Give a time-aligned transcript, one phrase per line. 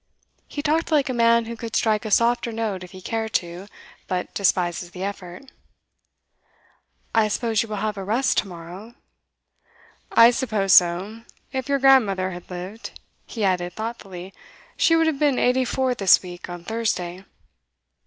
[0.47, 3.67] He talked like a man who could strike a softer note if he cared to,
[4.07, 5.51] but despises the effort.
[7.13, 8.95] 'I suppose you will have a rest to morrow?'
[10.13, 11.21] 'I suppose so.
[11.53, 14.33] If your grandmother had lived,' he added thoughtfully,
[14.75, 17.23] 'she would have been eighty four this week on Thursday.